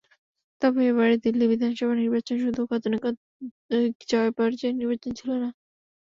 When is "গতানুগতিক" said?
2.69-3.21